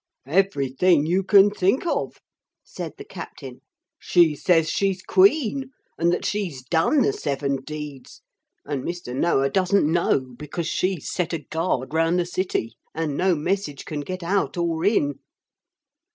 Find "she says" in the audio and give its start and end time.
3.99-4.67